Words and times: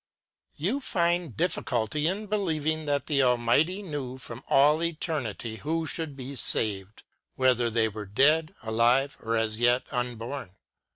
You 0.55 0.79
find 0.79 1.37
difficulty 1.37 2.07
in 2.07 2.25
believing 2.25 2.87
that 2.87 3.05
the 3.05 3.21
Almighty 3.21 3.83
knew 3.83 4.17
from 4.17 4.41
all 4.47 4.81
eternity 4.81 5.57
who 5.57 5.85
should 5.85 6.15
be 6.15 6.35
saved, 6.35 7.03
whether 7.35 7.69
they 7.69 7.87
were 7.87 7.97
already 8.09 8.13
dead, 8.15 8.55
alive, 8.63 9.15
or 9.21 9.37
as 9.37 9.59
yet 9.59 9.83
unborn. 9.91 10.55